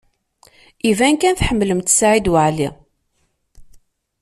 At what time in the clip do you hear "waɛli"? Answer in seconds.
2.31-2.69